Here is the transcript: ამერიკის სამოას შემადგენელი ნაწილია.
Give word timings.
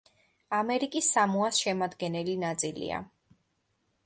ამერიკის 0.59 1.09
სამოას 1.17 1.61
შემადგენელი 1.67 2.37
ნაწილია. 2.45 3.05